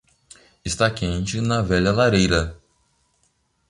Está 0.65 0.89
quente 0.95 1.39
na 1.41 1.61
velha 1.61 1.91
lareira. 1.93 2.59